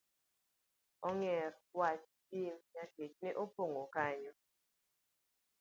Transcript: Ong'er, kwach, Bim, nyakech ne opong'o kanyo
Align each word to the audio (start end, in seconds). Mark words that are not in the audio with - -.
Ong'er, 1.07 1.51
kwach, 1.71 2.05
Bim, 2.29 2.57
nyakech 2.73 3.15
ne 3.23 3.29
opong'o 3.43 3.83
kanyo 3.93 4.33